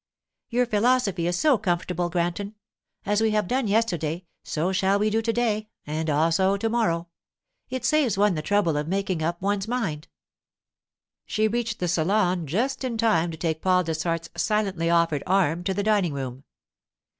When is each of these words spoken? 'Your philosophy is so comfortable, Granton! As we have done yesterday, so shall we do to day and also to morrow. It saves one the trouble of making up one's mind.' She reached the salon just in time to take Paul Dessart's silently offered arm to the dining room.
'Your 0.49 0.65
philosophy 0.65 1.27
is 1.27 1.37
so 1.37 1.59
comfortable, 1.59 2.09
Granton! 2.09 2.55
As 3.05 3.21
we 3.21 3.29
have 3.37 3.47
done 3.47 3.67
yesterday, 3.67 4.25
so 4.43 4.71
shall 4.71 4.97
we 4.97 5.11
do 5.11 5.21
to 5.21 5.31
day 5.31 5.69
and 5.85 6.09
also 6.09 6.57
to 6.57 6.69
morrow. 6.69 7.09
It 7.69 7.85
saves 7.85 8.17
one 8.17 8.33
the 8.33 8.41
trouble 8.41 8.77
of 8.77 8.87
making 8.87 9.21
up 9.21 9.39
one's 9.43 9.67
mind.' 9.67 10.07
She 11.27 11.47
reached 11.47 11.77
the 11.77 11.87
salon 11.87 12.47
just 12.47 12.83
in 12.83 12.97
time 12.97 13.29
to 13.29 13.37
take 13.37 13.61
Paul 13.61 13.83
Dessart's 13.83 14.31
silently 14.41 14.89
offered 14.89 15.21
arm 15.27 15.63
to 15.65 15.73
the 15.75 15.83
dining 15.83 16.13
room. 16.15 16.45